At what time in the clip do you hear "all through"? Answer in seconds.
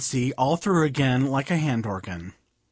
0.35-0.81